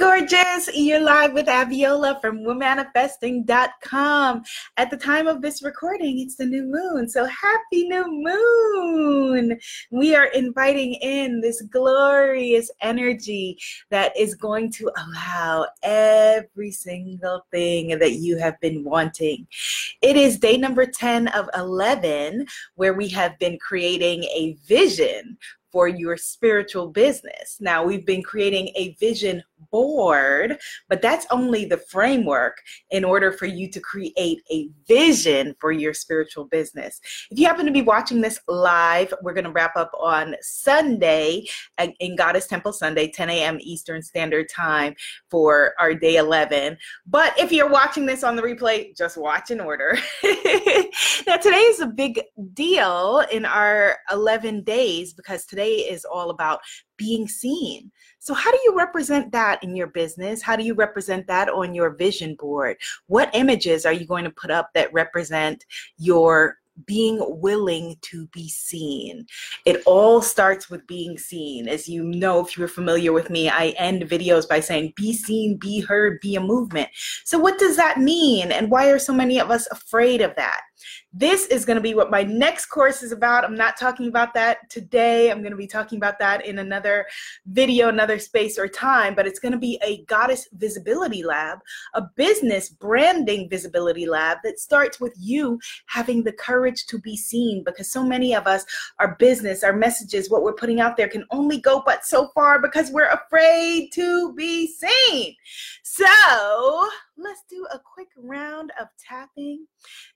[0.00, 0.68] gorgeous.
[0.72, 4.42] You're live with Abiola from womanifesting.com.
[4.78, 7.06] At the time of this recording, it's the new moon.
[7.06, 9.60] So happy new moon.
[9.90, 13.58] We are inviting in this glorious energy
[13.90, 19.46] that is going to allow every single thing that you have been wanting.
[20.00, 22.46] It is day number 10 of 11
[22.76, 25.36] where we have been creating a vision
[25.70, 27.58] for your spiritual business.
[27.60, 30.58] Now, we've been creating a vision board,
[30.88, 32.58] but that's only the framework
[32.90, 37.00] in order for you to create a vision for your spiritual business.
[37.30, 41.46] If you happen to be watching this live, we're going to wrap up on Sunday
[41.78, 43.58] uh, in Goddess Temple Sunday, 10 a.m.
[43.60, 44.94] Eastern Standard Time
[45.30, 46.76] for our day 11.
[47.06, 49.98] But if you're watching this on the replay, just watch in order.
[51.26, 52.20] now, today is a big
[52.54, 56.60] deal in our 11 days because today is all about
[57.00, 57.90] being seen.
[58.18, 60.42] So, how do you represent that in your business?
[60.42, 62.76] How do you represent that on your vision board?
[63.06, 65.64] What images are you going to put up that represent
[65.96, 69.26] your being willing to be seen.
[69.66, 71.68] It all starts with being seen.
[71.68, 75.58] As you know, if you're familiar with me, I end videos by saying, be seen,
[75.58, 76.88] be heard, be a movement.
[77.24, 78.50] So, what does that mean?
[78.50, 80.62] And why are so many of us afraid of that?
[81.12, 83.44] This is going to be what my next course is about.
[83.44, 85.30] I'm not talking about that today.
[85.30, 87.06] I'm going to be talking about that in another
[87.46, 91.58] video, another space or time, but it's going to be a goddess visibility lab,
[91.94, 97.62] a business branding visibility lab that starts with you having the courage to be seen
[97.64, 98.64] because so many of us,
[98.98, 102.60] our business, our messages, what we're putting out there can only go but so far
[102.60, 105.34] because we're afraid to be seen.
[105.82, 106.88] So
[107.22, 109.66] let's do a quick round of tapping,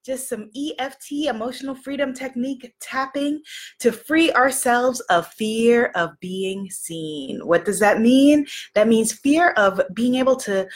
[0.05, 3.41] just some EFT, emotional freedom technique tapping
[3.81, 7.47] to free ourselves of fear of being seen.
[7.47, 8.47] What does that mean?
[8.75, 10.67] That means fear of being able to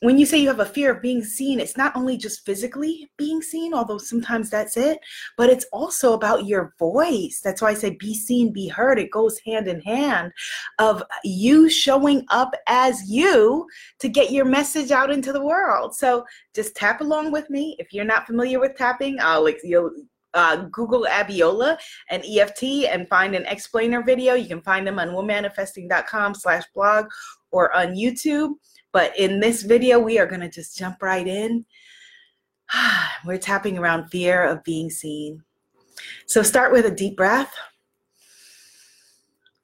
[0.00, 3.10] when you say you have a fear of being seen, it's not only just physically
[3.16, 4.98] being seen, although sometimes that's it,
[5.36, 7.40] but it's also about your voice.
[7.42, 8.98] That's why I say be seen, be heard.
[8.98, 10.32] It goes hand in hand
[10.78, 13.66] of you showing up as you
[13.98, 15.96] to get your message out into the world.
[15.96, 16.24] So
[16.54, 17.74] just tap along with me.
[17.80, 19.90] If you're not familiar with tapping, I'll you'll
[20.34, 21.78] uh, Google Abiola
[22.10, 24.34] and EFT and find an explainer video.
[24.34, 27.06] You can find them on womanifesting.com slash blog
[27.50, 28.52] or on YouTube.
[28.98, 31.64] But in this video, we are going to just jump right in.
[33.24, 35.44] We're tapping around fear of being seen.
[36.26, 37.54] So start with a deep breath.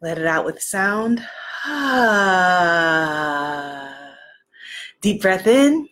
[0.00, 1.18] Let it out with sound.
[5.00, 5.88] Deep breath in.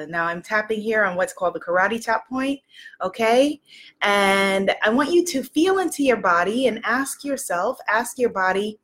[0.10, 2.60] now I'm tapping here on what's called the karate tap point,
[3.02, 3.62] okay?
[4.02, 8.80] And I want you to feel into your body and ask yourself, ask your body,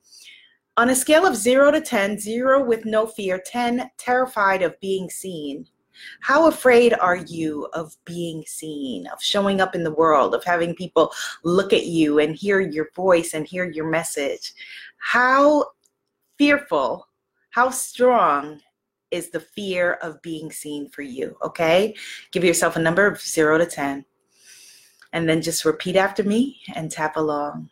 [0.77, 5.09] on a scale of zero to 10, zero with no fear, 10 terrified of being
[5.09, 5.67] seen.
[6.21, 10.73] How afraid are you of being seen, of showing up in the world, of having
[10.75, 11.11] people
[11.43, 14.53] look at you and hear your voice and hear your message?
[14.97, 15.65] How
[16.37, 17.07] fearful
[17.51, 18.61] how strong
[19.11, 21.37] is the fear of being seen for you?
[21.43, 21.93] Okay.
[22.31, 24.05] Give yourself a number of zero to 10.
[25.13, 27.69] And then just repeat after me and tap along.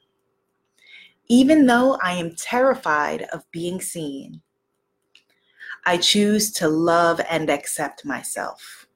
[1.29, 4.41] Even though I am terrified of being seen,
[5.85, 8.87] I choose to love and accept myself.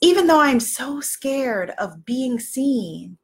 [0.00, 3.18] Even though I'm so scared of being seen,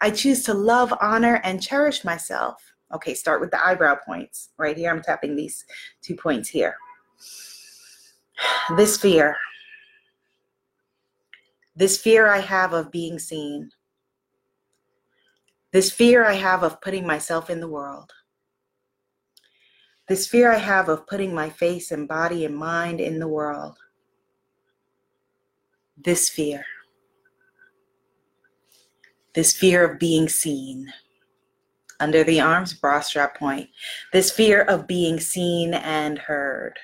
[0.00, 2.74] I choose to love, honor, and cherish myself.
[2.92, 4.50] Okay, start with the eyebrow points.
[4.58, 5.64] Right here, I'm tapping these
[6.02, 6.76] two points here.
[8.76, 9.36] This fear,
[11.76, 13.70] this fear I have of being seen,
[15.72, 18.12] this fear I have of putting myself in the world,
[20.08, 23.76] this fear I have of putting my face and body and mind in the world,
[25.96, 26.64] this fear,
[29.34, 30.92] this fear of being seen
[32.00, 33.68] under the arms, bra strap point.
[34.12, 36.78] This fear of being seen and heard.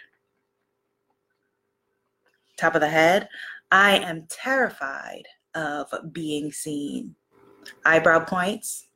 [2.57, 3.29] Top of the head,
[3.71, 5.25] I am terrified
[5.55, 7.15] of being seen.
[7.85, 8.87] Eyebrow points.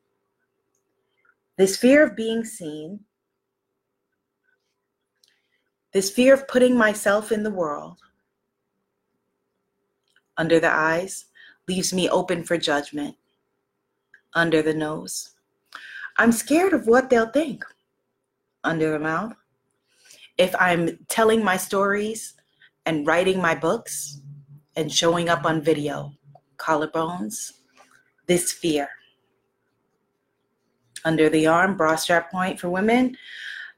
[1.57, 3.01] This fear of being seen,
[5.93, 7.99] this fear of putting myself in the world
[10.37, 11.27] under the eyes
[11.69, 13.17] leaves me open for judgment.
[14.35, 15.35] Under the nose,
[16.21, 17.65] I'm scared of what they'll think
[18.63, 19.33] under the mouth.
[20.37, 22.35] If I'm telling my stories
[22.85, 24.21] and writing my books
[24.77, 26.13] and showing up on video,
[26.59, 27.53] collarbones,
[28.27, 28.91] this fear.
[31.07, 33.17] Under the arm, bra strap point for women,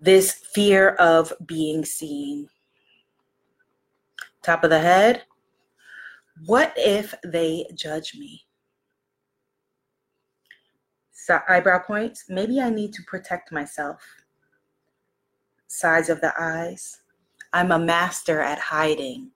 [0.00, 2.48] this fear of being seen.
[4.42, 5.22] Top of the head,
[6.46, 8.42] what if they judge me?
[11.24, 14.02] So eyebrow points, maybe I need to protect myself.
[15.68, 17.02] Sides of the eyes,
[17.52, 19.30] I'm a master at hiding.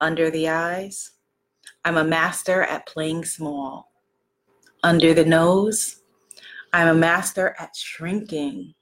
[0.00, 1.10] Under the eyes,
[1.84, 3.90] I'm a master at playing small.
[4.84, 6.02] Under the nose,
[6.72, 8.74] I'm a master at shrinking.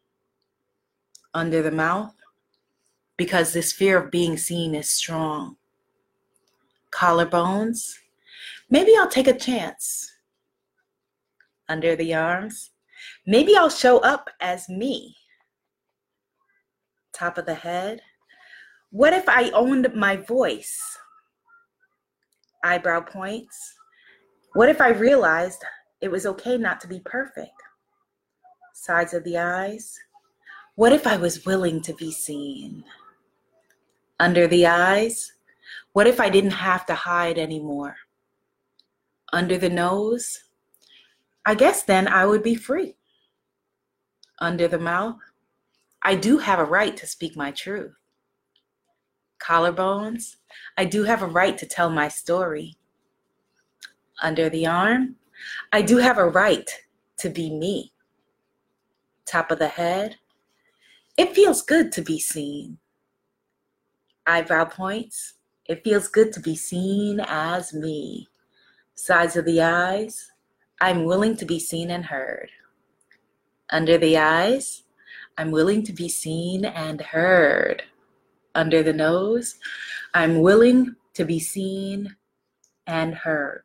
[1.32, 2.14] Under the mouth,
[3.16, 5.56] because this fear of being seen is strong.
[6.90, 7.94] Collarbones,
[8.68, 10.12] maybe I'll take a chance.
[11.68, 12.70] Under the arms,
[13.26, 15.16] maybe I'll show up as me.
[17.12, 18.00] Top of the head,
[18.90, 20.80] what if I owned my voice?
[22.64, 23.74] Eyebrow points.
[24.54, 25.62] What if I realized
[26.00, 27.52] it was okay not to be perfect?
[28.72, 29.94] Sides of the eyes.
[30.76, 32.84] What if I was willing to be seen?
[34.18, 35.32] Under the eyes.
[35.92, 37.96] What if I didn't have to hide anymore?
[39.32, 40.38] Under the nose.
[41.44, 42.96] I guess then I would be free.
[44.38, 45.18] Under the mouth.
[46.02, 47.98] I do have a right to speak my truth
[49.38, 50.36] collarbones,
[50.76, 52.76] I do have a right to tell my story.
[54.22, 55.16] Under the arm,
[55.72, 56.68] I do have a right
[57.18, 57.92] to be me.
[59.24, 60.16] Top of the head,
[61.16, 62.78] it feels good to be seen.
[64.26, 65.34] Eyebrow points,
[65.66, 68.28] it feels good to be seen as me.
[68.94, 70.30] Sides of the eyes,
[70.80, 72.50] I'm willing to be seen and heard.
[73.70, 74.84] Under the eyes,
[75.36, 77.82] I'm willing to be seen and heard
[78.54, 79.56] under the nose.
[80.14, 82.16] I'm willing to be seen
[82.86, 83.62] and heard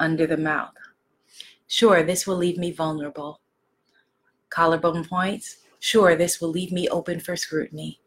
[0.00, 0.74] under the mouth.
[1.66, 3.40] Sure, this will leave me vulnerable.
[4.50, 5.58] Collarbone points.
[5.80, 8.00] Sure, this will leave me open for scrutiny.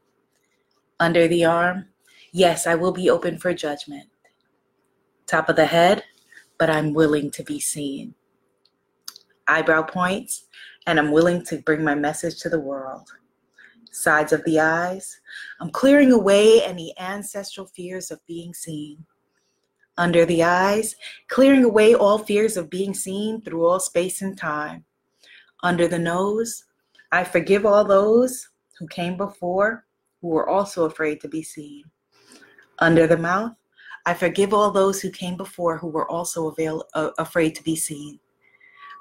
[0.99, 1.87] Under the arm.
[2.31, 4.09] Yes, I will be open for judgment.
[5.25, 6.03] Top of the head,
[6.57, 8.15] but I'm willing to be seen.
[9.47, 10.47] Eyebrow points,
[10.87, 13.11] and I'm willing to bring my message to the world
[13.95, 15.19] sides of the eyes.
[15.59, 19.05] I'm clearing away any ancestral fears of being seen.
[19.97, 20.95] Under the eyes,
[21.29, 24.83] clearing away all fears of being seen through all space and time.
[25.63, 26.65] Under the nose,
[27.11, 29.85] I forgive all those who came before
[30.21, 31.83] who were also afraid to be seen.
[32.79, 33.53] Under the mouth,
[34.05, 37.75] I forgive all those who came before who were also avail- uh, afraid to be
[37.75, 38.19] seen.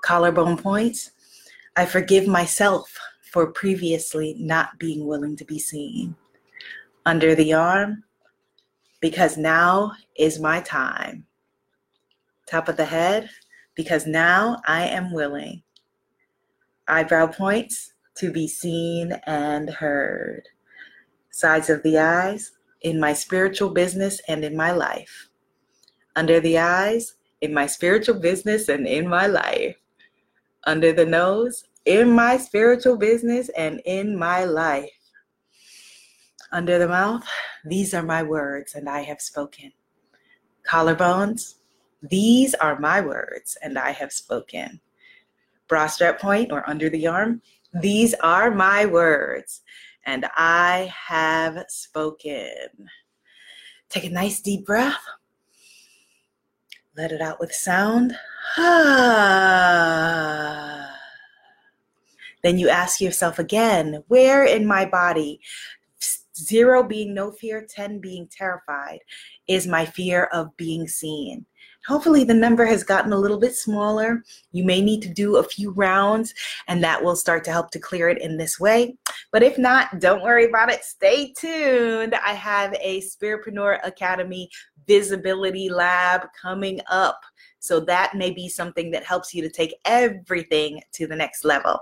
[0.02, 1.10] Collarbone points,
[1.76, 2.98] I forgive myself
[3.32, 6.16] for previously not being willing to be seen.
[7.04, 8.04] Under the arm,
[9.00, 11.26] because now is my time.
[12.46, 13.28] Top of the head,
[13.74, 15.62] because now I am willing.
[16.88, 20.48] Eyebrow points, to be seen and heard.
[21.30, 22.52] Sides of the eyes,
[22.84, 25.30] in my spiritual business and in my life.
[26.14, 29.76] Under the eyes, in my spiritual business and in my life.
[30.64, 34.90] Under the nose, in my spiritual business and in my life.
[36.52, 37.26] Under the mouth,
[37.64, 39.72] these are my words, and I have spoken.
[40.70, 41.56] Collarbones,
[42.02, 44.80] these are my words, and I have spoken.
[45.68, 49.62] Bra strap point or under the arm, these are my words,
[50.06, 52.88] and I have spoken.
[53.88, 55.00] Take a nice deep breath.
[56.96, 58.16] Let it out with sound.
[62.42, 65.40] Then you ask yourself again, where in my body,
[66.36, 68.98] zero being no fear, 10 being terrified,
[69.48, 71.46] is my fear of being seen?
[71.86, 74.22] Hopefully, the number has gotten a little bit smaller.
[74.52, 76.34] You may need to do a few rounds,
[76.66, 78.96] and that will start to help to clear it in this way.
[79.32, 80.84] But if not, don't worry about it.
[80.84, 82.14] Stay tuned.
[82.14, 84.48] I have a Spiritpreneur Academy
[84.86, 87.20] Visibility Lab coming up.
[87.64, 91.70] So that may be something that helps you to take everything to the next level.
[91.70, 91.80] All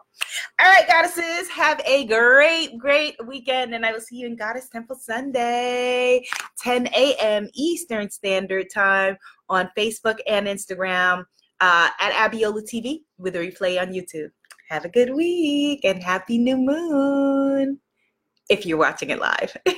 [0.61, 4.95] right, goddesses, have a great, great weekend, and I will see you in Goddess Temple
[4.95, 6.25] Sunday,
[6.61, 7.49] 10 a.m.
[7.55, 9.17] Eastern Standard Time
[9.49, 11.25] on Facebook and Instagram
[11.61, 14.31] uh, at Abiola TV with a replay on YouTube.
[14.69, 17.81] Have a good week and happy new moon
[18.49, 19.57] if you're watching it live.